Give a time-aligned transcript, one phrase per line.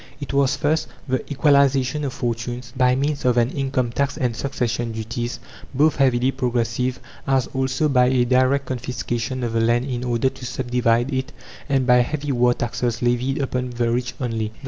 [0.19, 4.91] It was, first, the equalization of fortunes, by means of an income tax and succession
[4.93, 5.39] duties,
[5.75, 10.43] both heavily progressive, as also by a direct confiscation of the land in order to
[10.43, 11.31] sub divide it,
[11.69, 14.51] and by heavy war taxes levied upon the rich only.